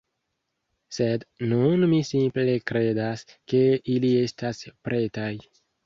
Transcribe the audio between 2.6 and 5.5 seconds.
kredas, ke ili estas pretaj